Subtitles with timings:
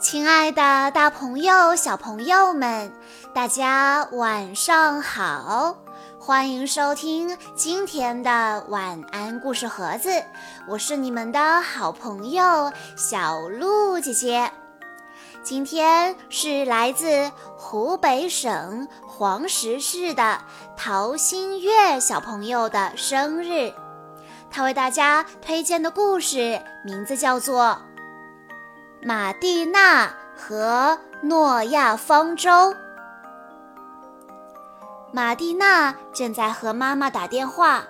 [0.00, 2.92] 亲爱的，大朋友、小朋友们，
[3.34, 5.76] 大家晚上好！
[6.20, 10.10] 欢迎收听今天的晚安故事盒子，
[10.68, 14.52] 我是你们的好朋友小鹿姐姐。
[15.48, 20.42] 今天是来自湖北省黄石市的
[20.76, 23.72] 陶新月小朋友的生日，
[24.50, 27.80] 他为大家推荐的故事名字叫做。
[29.00, 32.74] 马蒂娜和诺亚方舟。
[35.10, 37.84] 马蒂娜正在和妈妈打电话。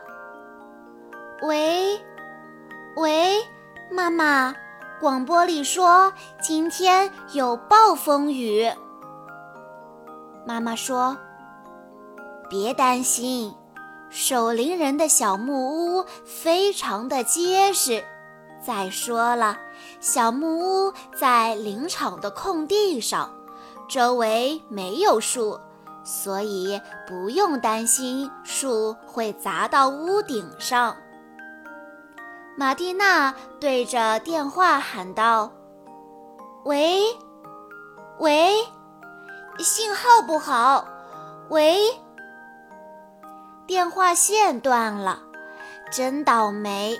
[1.42, 2.00] 喂，
[2.94, 3.42] 喂，
[3.90, 4.54] 妈妈，
[5.00, 6.12] 广播里说
[6.42, 8.68] 今天有暴风雨。
[10.44, 11.16] 妈妈说
[12.50, 13.54] ：“别担心，
[14.10, 18.02] 守灵人的小木屋非常的结实。”
[18.60, 19.56] 再说了，
[20.00, 23.32] 小木屋在林场的空地上，
[23.88, 25.60] 周围没有树，
[26.02, 30.96] 所以不用担心树会砸到屋顶上。
[32.58, 35.48] 玛蒂娜对着电话喊道
[36.66, 37.04] ：“喂，
[38.18, 38.52] 喂，
[39.60, 40.84] 信号不好，
[41.50, 41.78] 喂。”
[43.64, 45.22] 电话线断了，
[45.92, 46.98] 真倒霉。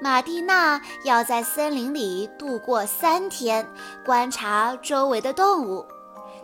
[0.00, 3.64] 玛蒂娜要在森林里度过三天，
[4.04, 5.86] 观察周围的动物。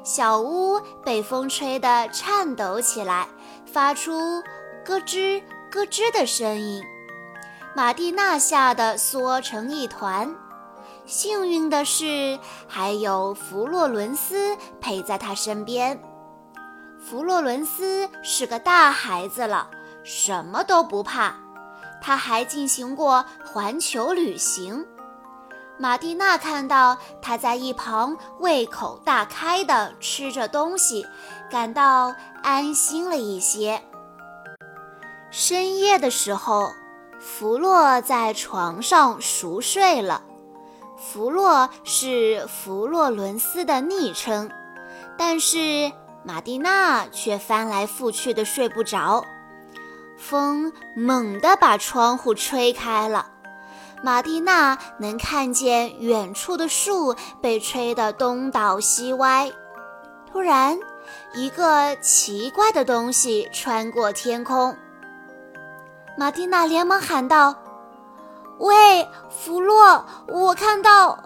[0.04, 3.26] 小屋被风吹得颤抖起来，
[3.66, 4.12] 发出
[4.84, 6.84] 咯吱咯吱的声音。
[7.76, 10.32] 马蒂娜吓得缩成一团。
[11.06, 16.00] 幸运的是，还有弗洛伦斯陪在她身边。
[16.98, 19.68] 弗洛伦斯是个大孩子了，
[20.04, 21.34] 什么都不怕。
[22.00, 24.86] 他还进行过环球旅行。
[25.76, 31.04] 马蒂娜看到他在一旁胃口大开地吃着东西，
[31.50, 33.82] 感到安心了一些。
[35.30, 36.70] 深夜的时候，
[37.26, 40.22] 弗洛在床上熟睡了。
[40.96, 44.50] 弗洛是弗洛伦斯的昵称，
[45.16, 45.90] 但是
[46.22, 49.24] 马蒂娜却翻来覆去的睡不着。
[50.18, 53.26] 风猛地把窗户吹开了，
[54.02, 59.50] 马蒂娜能看见远处的树被吹得东倒西歪。
[60.30, 60.78] 突然，
[61.34, 64.76] 一个奇怪的东西穿过天空。
[66.16, 67.54] 马蒂娜连忙喊道
[68.58, 71.18] ：“喂，弗洛，我看到……”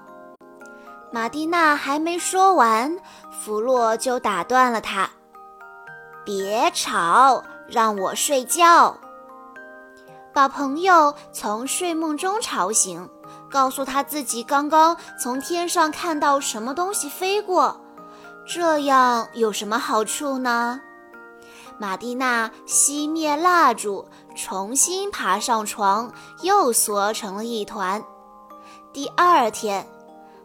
[1.13, 2.99] 马蒂娜还没说完，
[3.31, 5.09] 弗洛就打断了她
[6.25, 8.97] ：“别吵。”让我睡觉，
[10.33, 13.07] 把朋友从睡梦中吵醒，
[13.51, 17.79] 告诉他自己刚刚从天上看到什么东西飞过，
[18.47, 20.81] 这样有什么好处呢？
[21.79, 26.13] 马蒂娜熄灭蜡烛，重新爬上床，
[26.43, 28.01] 又缩成了一团。
[28.93, 29.85] 第二天，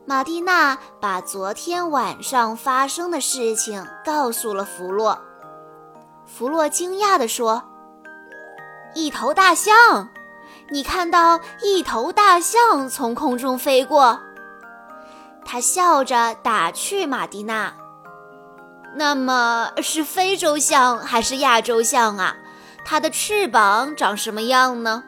[0.07, 5.15] 马蒂娜把昨天晚上发生的事情告诉了弗洛。
[6.25, 7.61] 弗洛惊讶地说
[8.95, 10.09] ：“一头大象，
[10.71, 14.19] 你看到一头大象从空中飞过？”
[15.45, 17.71] 他笑着打趣马蒂娜
[18.97, 22.35] ：“那么是非洲象还是亚洲象啊？
[22.85, 25.03] 它的翅膀长什么样呢？”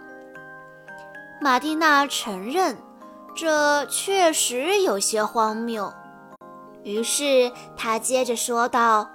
[1.42, 2.78] 马蒂娜承认，
[3.36, 5.94] 这确实有些荒谬。
[6.84, 9.10] 于是她接着说道。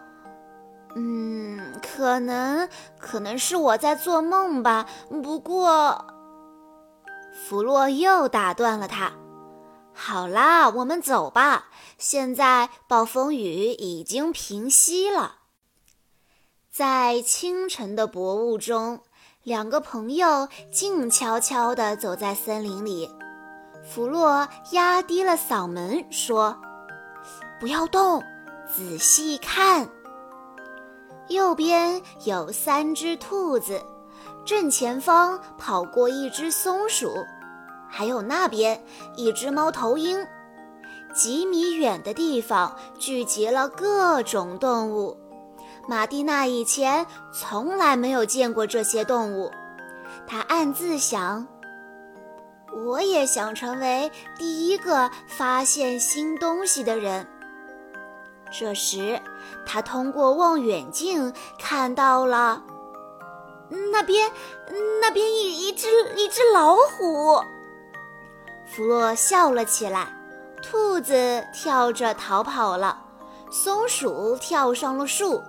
[0.97, 2.69] 嗯，可能
[2.99, 4.87] 可能是我在做梦吧。
[5.22, 6.04] 不过，
[7.32, 9.12] 弗洛又打断了他。
[9.94, 11.69] 好啦，我们走吧。
[11.97, 15.37] 现在暴风雨已经平息了。
[16.72, 19.00] 在清晨的薄雾中，
[19.42, 23.11] 两个朋友静悄悄地走在森林里。
[23.82, 26.56] 弗洛压低了嗓门说
[27.58, 28.22] ：“不要动，
[28.72, 29.88] 仔细看。”
[31.26, 33.82] 右边有三只兔子，
[34.46, 37.12] 正前方跑过一只松鼠，
[37.88, 38.81] 还有那边
[39.16, 40.25] 一只猫头鹰。
[41.12, 45.16] 几米远的地方聚集了各种动物。
[45.90, 49.50] 马蒂娜以前从来没有见过这些动物，
[50.25, 51.44] 她暗自想：
[52.87, 54.08] 我也想成为
[54.38, 57.26] 第一个发现新东西的人。
[58.52, 59.20] 这时，
[59.66, 62.62] 他通过望远镜看到了
[63.90, 64.31] 那边，
[65.00, 67.42] 那边一一只一只老虎。
[68.64, 70.06] 弗洛笑了起来。
[70.62, 73.02] 兔子跳着逃跑了，
[73.50, 75.42] 松鼠跳上了树，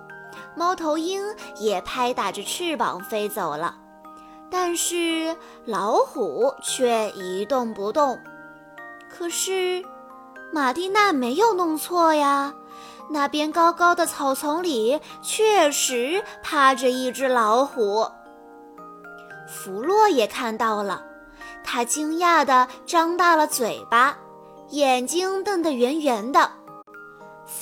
[0.54, 1.22] 猫头鹰
[1.56, 3.76] 也拍打着翅膀飞走了。
[4.50, 5.34] 但是
[5.64, 8.18] 老虎却一动不动。
[9.10, 9.82] 可是
[10.52, 12.52] 马蒂娜没有弄错呀，
[13.10, 18.06] 那边高高的草丛里确实趴着一只老虎。
[19.48, 21.02] 弗洛也看到了，
[21.64, 24.16] 他惊讶地张大了嘴巴，
[24.68, 26.50] 眼睛瞪得圆圆的。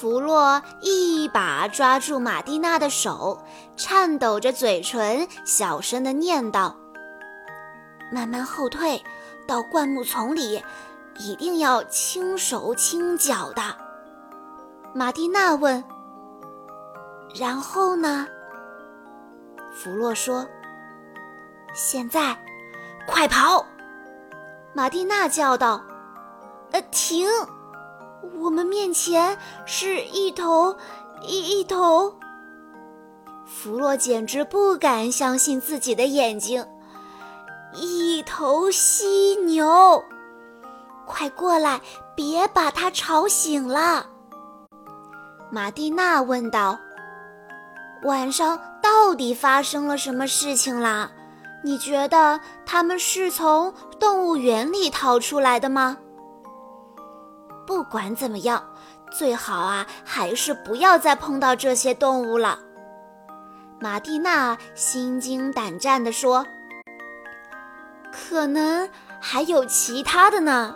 [0.01, 3.39] 弗洛一把抓住马蒂娜的手，
[3.77, 6.75] 颤抖着嘴唇，小声的念道。
[8.11, 9.05] 慢慢后退，
[9.47, 10.65] 到灌木丛里，
[11.19, 13.63] 一定要轻手轻脚的。
[14.95, 15.85] 马蒂娜问
[17.39, 18.27] ：“然后呢？”
[19.77, 20.49] 弗洛说
[21.77, 22.35] ：“现在，
[23.07, 23.67] 快跑！”
[24.73, 25.83] 马蒂娜叫道
[26.73, 27.29] ：“呃，停！
[28.41, 30.75] 我们面前是一头
[31.23, 32.15] 一一头。”
[33.45, 36.65] 弗洛简直不敢相信自己的眼睛。
[37.75, 40.03] 一头犀牛，
[41.07, 41.81] 快过来，
[42.17, 44.07] 别把它吵醒了。
[45.51, 46.79] 马蒂娜问道
[48.03, 51.11] ：“晚上到底发生了什么事情啦？
[51.63, 55.97] 你觉得他们是从动物园里逃出来的吗？”
[57.71, 58.65] 不管怎么样，
[59.13, 62.59] 最好啊，还是不要再碰到这些动物了。
[63.79, 66.45] 马蒂娜心惊胆战地说。
[68.13, 68.91] 可能
[69.21, 70.75] 还有其他的呢，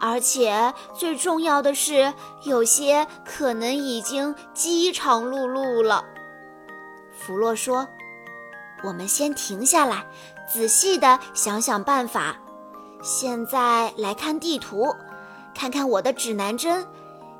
[0.00, 6.04] 而且最重要的是，有些可能已经饥肠辘辘了。
[7.16, 7.86] 弗洛说
[8.82, 10.04] ：“我们先停下来，
[10.52, 12.34] 仔细的想想办法。
[13.04, 14.96] 现在来看地图，
[15.54, 16.86] 看看我的指南针。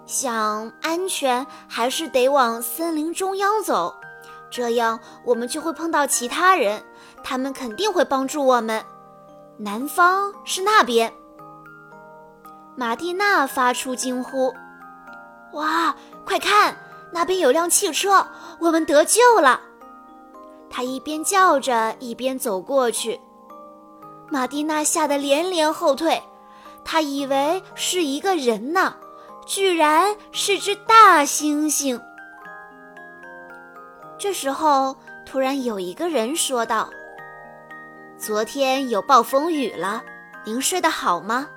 [0.07, 3.95] 想安全，还是得往森林中央走，
[4.51, 6.85] 这样我们就会碰到其他人，
[7.23, 8.85] 他们肯定会帮助我们。”
[9.57, 11.13] 南方是那边。
[12.77, 14.53] 马蒂娜发出惊呼
[15.55, 15.95] ：“哇，
[16.27, 16.77] 快看，
[17.13, 18.27] 那边有辆汽车，
[18.59, 19.61] 我们得救了！”
[20.69, 23.21] 她一边叫着，一边走过去。
[24.29, 26.21] 马蒂娜吓得连连后退，
[26.85, 28.95] 他以为是一个人呢，
[29.47, 32.01] 居然是只大猩猩。
[34.19, 34.97] 这时候，
[35.27, 36.89] 突然有一个人说道。
[38.17, 40.03] 昨天有暴风雨了，
[40.45, 41.49] 您睡得好吗？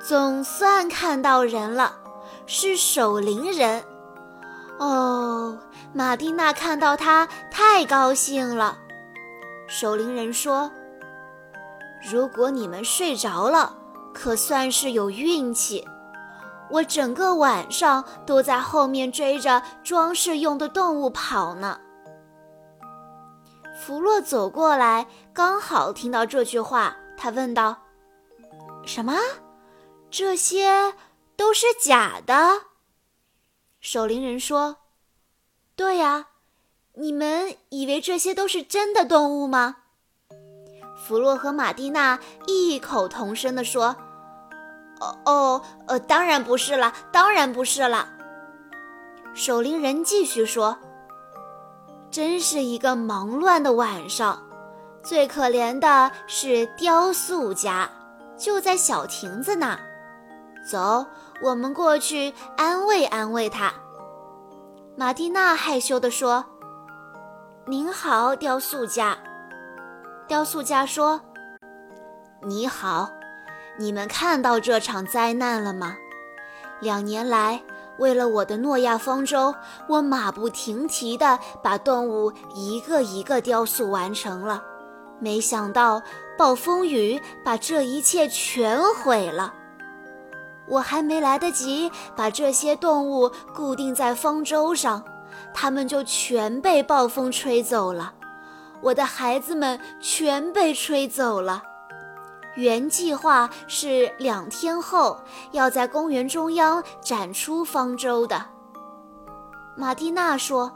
[0.00, 1.94] 总算看到人了，
[2.46, 3.84] 是守灵人。
[4.78, 5.56] 哦，
[5.92, 8.78] 马蒂娜看到他太高兴了。
[9.68, 10.72] 守灵人说
[12.10, 13.76] ：“如果你们睡着了，
[14.12, 15.86] 可算是有运气。
[16.70, 21.80] 我整个晚上都在后面追着装饰用的动物跑呢。”
[23.78, 27.76] 弗洛走过来，刚好听到这句话，他问道
[28.86, 29.16] ：“什么？
[30.10, 30.94] 这些
[31.36, 32.66] 都是假的？”
[33.80, 34.76] 守灵人说
[35.74, 36.28] ：“对呀，
[36.94, 39.76] 你们以为这些都是真的动物吗？”
[41.04, 43.96] 弗洛和马蒂娜异口同声地说
[45.00, 48.08] ：“哦哦，呃，当然不是了，当然不是了。”
[49.34, 50.78] 守灵人继续说。
[52.08, 54.40] 真是一个忙乱的晚上，
[55.02, 57.88] 最可怜的是雕塑家，
[58.36, 59.80] 就在小亭子那。
[60.70, 61.06] 走，
[61.42, 63.72] 我们过去安慰安慰他。
[64.94, 66.44] 马蒂娜害羞地说
[67.66, 69.16] ：“您好，雕塑家。”
[70.32, 71.20] 雕塑家说
[72.40, 73.10] ：“你好，
[73.78, 75.94] 你们看到这场灾难了吗？
[76.80, 77.60] 两年来。”
[78.00, 79.54] 为了我的诺亚方舟，
[79.86, 84.62] 我马不停蹄地把动物一个一个雕塑完成了。
[85.20, 86.00] 没想到
[86.38, 89.52] 暴风雨把这一切全毁了。
[90.66, 95.04] 我还没来得及把这些动物固定在方舟上，
[95.52, 98.14] 它们就全被暴风吹走了。
[98.82, 101.62] 我的孩子们全被吹走了。
[102.56, 105.18] 原计划是两天后
[105.52, 108.44] 要在公园中央展出方舟的，
[109.76, 110.70] 马蒂娜说。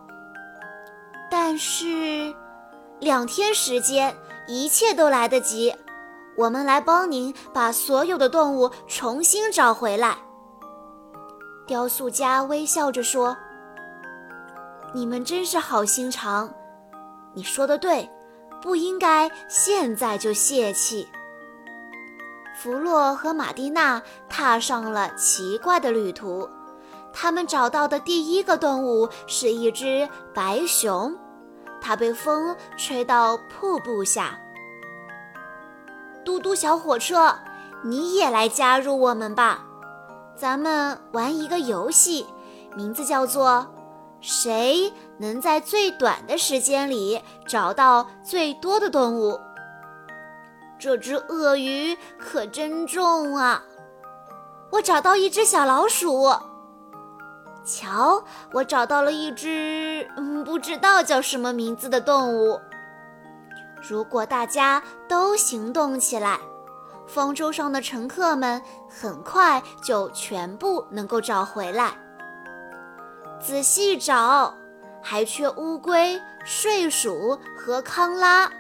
[1.31, 2.35] 但是，
[3.01, 5.75] 两天时间一切都来得及，
[6.37, 10.17] 我们来帮您把所有的动物重新找回来。
[11.67, 13.37] 雕塑家微笑着说
[14.95, 16.49] ：“你们真是好心肠，
[17.37, 18.11] 你说的对，
[18.63, 21.07] 不应该现在就泄气。
[22.57, 26.49] 弗洛和马蒂娜踏上了奇怪的旅途。
[27.13, 31.15] 他们找到的第一个动物是一只白熊，
[31.81, 34.39] 它被风吹到瀑布下。
[36.25, 37.35] 嘟嘟小火车，
[37.85, 39.65] 你也来加入我们吧！
[40.35, 42.27] 咱们玩一个游戏，
[42.75, 43.67] 名字叫做
[44.21, 49.39] “谁能在最短的时间里找到最多的动物”。
[50.79, 53.63] 这只鳄鱼可真重啊！
[54.71, 56.29] 我找到一只小老鼠。
[57.65, 62.61] 瞧，我找到了一只嗯，不知道叫什么名字的动物。
[63.89, 66.39] 如果大家都行动起来，
[67.07, 71.97] 方舟上的乘客们很快就全部能够找回来。
[73.41, 74.55] 仔细找，
[75.03, 78.51] 还缺乌龟、睡鼠和康拉。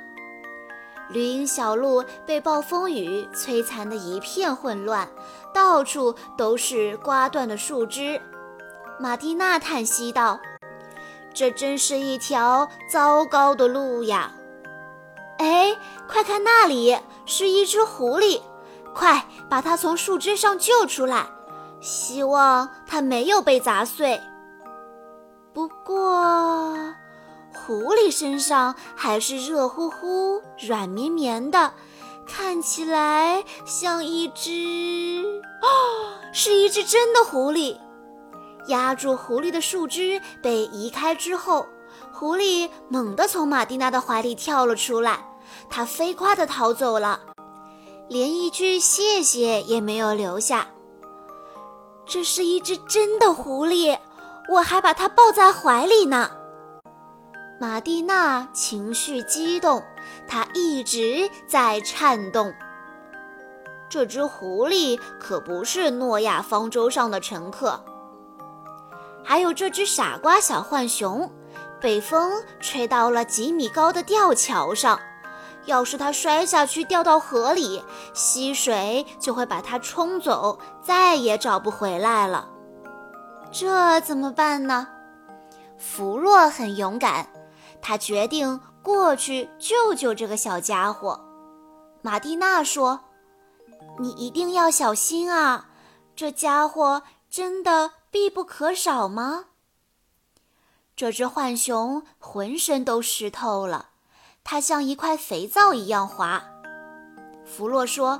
[1.08, 5.08] 绿荫小路被暴风雨摧残得一片混乱，
[5.54, 8.20] 到处都是刮断的树枝。
[8.98, 10.40] 马蒂娜叹息道
[11.32, 14.32] ：“这真是一条糟糕的路呀！”
[15.38, 15.76] 哎，
[16.08, 18.40] 快看那里，是一只狐狸！
[18.94, 21.26] 快把它从树枝上救出来！
[21.80, 24.20] 希望它没有被砸碎。
[25.56, 26.94] 不过，
[27.54, 31.72] 狐狸身上还是热乎乎、软绵绵的，
[32.28, 35.24] 看起来像一只……
[35.62, 37.78] 哦，是一只真的狐狸！
[38.68, 41.66] 压住狐狸的树枝被移开之后，
[42.12, 45.26] 狐狸猛地从马蒂娜的怀里跳了出来，
[45.70, 47.18] 它飞快地逃走了，
[48.10, 50.66] 连一句谢谢也没有留下。
[52.04, 53.98] 这是一只真的狐狸，
[54.48, 56.30] 我还把它抱在怀里呢。
[57.58, 59.82] 玛蒂娜情绪激动，
[60.28, 62.52] 她一直在颤动。
[63.88, 67.82] 这只狐狸可不是诺亚方舟上的乘客。
[69.24, 71.32] 还有这只傻瓜小浣熊，
[71.80, 74.98] 被风吹到了几米高的吊桥上。
[75.64, 82.48] 要是它摔下去掉到河里，溪水就会把它冲走，再也找不回来了。
[83.58, 84.86] 这怎么办呢？
[85.78, 87.26] 弗洛很勇敢，
[87.80, 91.18] 他决定过去救救这个小家伙。
[92.02, 93.00] 马蒂娜说
[93.98, 95.68] ：“你一定要小心啊，
[96.14, 99.46] 这家伙真的。”必不可少吗？
[100.94, 103.90] 这只浣熊浑身都湿透了，
[104.42, 106.42] 它像一块肥皂一样滑。
[107.44, 108.18] 弗洛说：“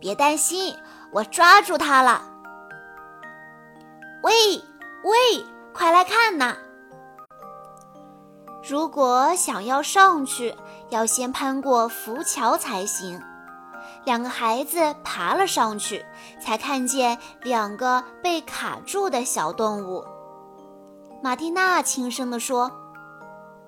[0.00, 0.74] 别担心，
[1.12, 2.35] 我抓住它了。”
[4.22, 4.32] 喂
[5.04, 6.56] 喂，快来看呐！
[8.68, 10.54] 如果想要上去，
[10.90, 13.22] 要先攀过浮桥才行。
[14.04, 16.04] 两个孩子爬了上去，
[16.40, 20.04] 才看见两个被卡住的小动物。
[21.22, 22.70] 马蒂娜轻声地说：“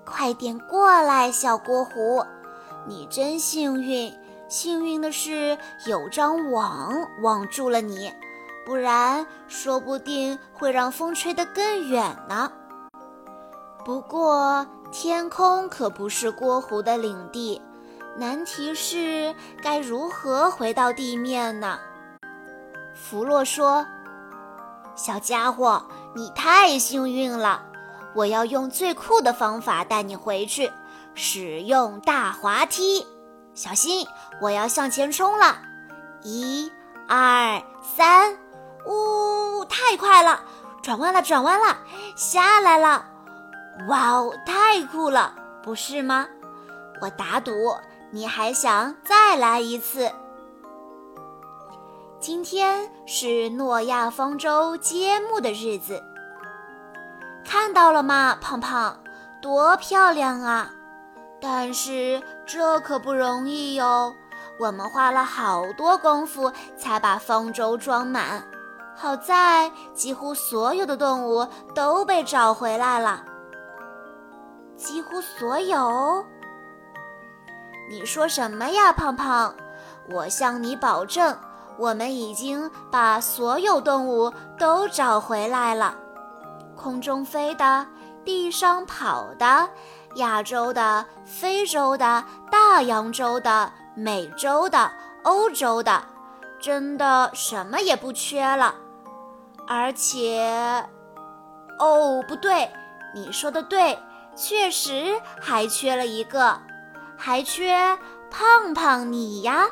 [0.05, 2.25] 快点过来，小锅壶，
[2.87, 4.13] 你真幸运。
[4.49, 6.91] 幸运的是有张网
[7.21, 8.11] 网住了你，
[8.69, 12.51] 不然说不定会让风吹得更远呢。
[13.83, 17.59] 不过天空可不是郭湖的领地。”
[18.15, 19.33] 难题是
[19.63, 21.79] 该如何回到地面呢？
[22.93, 23.87] 弗洛说
[24.93, 25.83] ：“小家伙，
[26.13, 27.63] 你太幸运了！
[28.13, 30.71] 我要用最酷的方法带你回去，
[31.15, 33.07] 使用大滑梯。
[33.55, 34.05] 小心，
[34.41, 35.57] 我要向前冲了！
[36.21, 36.71] 一、
[37.07, 38.37] 二、三，
[38.85, 40.41] 呜，太快了！
[40.81, 41.77] 转弯了，转弯了，
[42.15, 43.05] 下来了！
[43.87, 46.27] 哇哦，太酷了，不是吗？
[47.01, 47.53] 我打赌。”
[48.11, 50.11] 你还想再来一次？
[52.19, 56.03] 今天是诺亚方舟揭幕的日子，
[57.45, 58.97] 看到了吗，胖胖？
[59.43, 60.71] 多漂亮啊！
[61.39, 64.15] 但是这可不容易哟，
[64.59, 68.43] 我们花了好多功夫才把方舟装满。
[69.01, 73.23] 好在几乎所有的动物都被找回来了，
[74.75, 76.21] 几乎所有。
[77.89, 79.55] 你说什么呀，胖胖？
[80.11, 81.33] 我向你保证，
[81.77, 85.95] 我们已经把所有动物都找回来了。
[86.75, 87.87] 空中飞的，
[88.25, 89.69] 地上跑的，
[90.15, 94.91] 亚洲的、非洲的、大洋洲的、美洲的、
[95.23, 96.03] 欧洲的，
[96.59, 98.75] 真的什么也不缺了。
[99.69, 100.43] 而且，
[101.77, 102.69] 哦，不对，
[103.15, 103.97] 你说的对。
[104.35, 106.57] 确实还缺了一个，
[107.17, 107.97] 还缺
[108.31, 109.67] 胖胖你呀。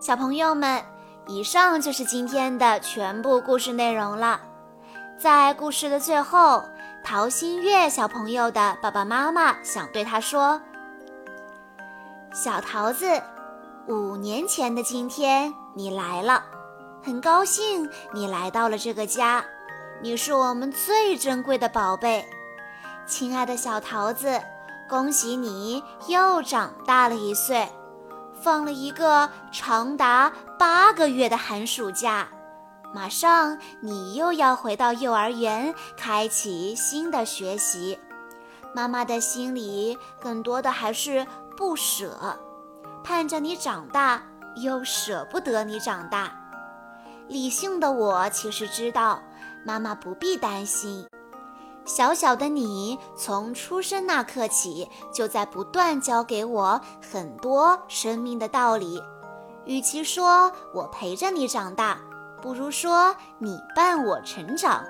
[0.00, 0.82] 小朋友们，
[1.28, 4.40] 以上就是今天的全部故事内容了。
[5.16, 6.64] 在故事的最后，
[7.04, 10.60] 陶新月小朋友的爸爸妈妈想对他说
[12.34, 13.22] ：“小桃子，
[13.86, 16.42] 五年前的今天你来了，
[17.06, 19.44] 很高兴你来到了这个家。”
[20.02, 22.28] 你是我们最珍贵的宝贝，
[23.06, 24.42] 亲爱的小桃子，
[24.88, 27.66] 恭喜你又长大了一岁，
[28.42, 32.28] 放了一个长达八个月的寒暑假，
[32.92, 37.98] 马上你又要回到幼儿园，开启新的学习。
[38.74, 42.36] 妈妈的心里更多的还是不舍，
[43.02, 44.20] 盼着你长大，
[44.56, 46.30] 又舍不得你长大。
[47.28, 49.20] 理性的我其实知道。
[49.64, 51.04] 妈妈不必担心，
[51.84, 56.80] 小小的你从出生那刻起，就在不断教给我
[57.12, 59.02] 很多生命的道理。
[59.64, 61.98] 与其说我陪着你长大，
[62.40, 64.84] 不如说你伴我成长。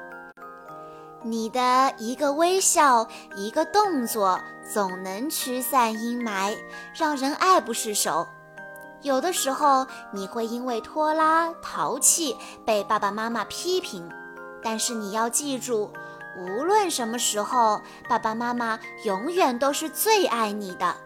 [1.23, 4.38] 你的一个微笑，一个动作，
[4.71, 6.55] 总能驱散阴霾，
[6.95, 8.26] 让人爱不释手。
[9.07, 14.11] 有的时候，你会因为拖拉、淘气被爸爸妈妈批评。
[14.61, 15.93] 但是你要记住，
[16.37, 20.97] 无论什么时候，爸爸妈妈永远都是最爱你的。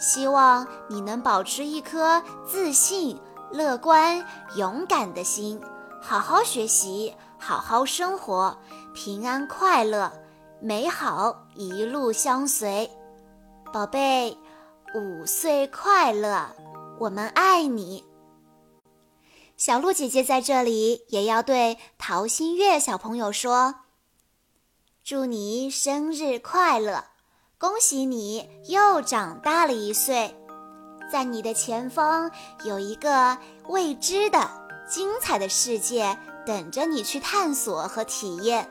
[0.00, 3.20] 希望你能保持一颗自信、
[3.52, 4.24] 乐观、
[4.56, 5.60] 勇敢的心，
[6.00, 8.56] 好好学习，好好生活，
[8.94, 10.10] 平安快乐，
[10.60, 12.90] 美好一路相随。
[13.70, 14.36] 宝贝，
[14.94, 16.46] 五岁快乐，
[17.00, 18.04] 我们爱你。
[19.56, 23.74] 小鹿姐姐在这里也要对陶新月小朋友说
[25.02, 27.04] ：“祝你生日快乐！
[27.58, 30.34] 恭喜你又长大了一岁，
[31.10, 32.30] 在你的前方
[32.64, 33.36] 有一个
[33.68, 34.50] 未知的、
[34.88, 38.68] 精彩的世界等着你去探索和体验。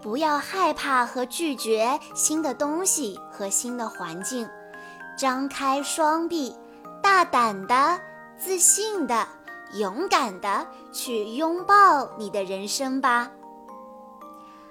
[0.00, 4.48] 不要害怕和拒绝新的东西和新的环境，
[5.18, 6.54] 张开双臂，
[7.02, 8.00] 大胆的、
[8.38, 9.26] 自信的。”
[9.74, 13.30] 勇敢的去拥抱你的人生吧。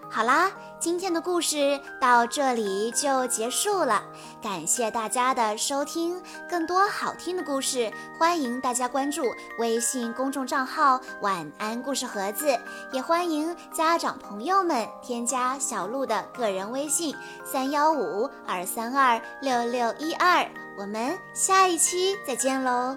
[0.10, 4.02] 好啦，今天的故事到这里就结束了，
[4.42, 6.20] 感谢大家的收听。
[6.50, 9.22] 更多好听的故事，欢迎大家关注
[9.60, 12.60] 微信公众账号“晚安故事盒子”，
[12.92, 20.67] 也欢迎家长朋友们添加小鹿的个人微信：三幺五二三二六六一二。
[20.78, 22.96] 我们下一期再见喽！